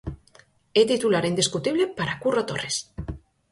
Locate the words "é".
0.81-0.83